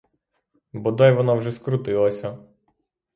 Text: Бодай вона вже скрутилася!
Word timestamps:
Бодай 0.73 1.13
вона 1.13 1.33
вже 1.33 1.51
скрутилася! 1.51 2.37